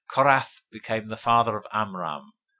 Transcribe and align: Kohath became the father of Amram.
Kohath 0.09 0.63
became 0.71 1.09
the 1.09 1.15
father 1.15 1.55
of 1.57 1.67
Amram. 1.71 2.31